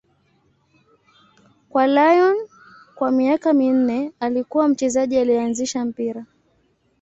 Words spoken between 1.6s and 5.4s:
Kwa Lyon kwa miaka minne, alikuwa mchezaji